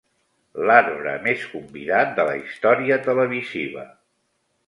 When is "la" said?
2.29-2.33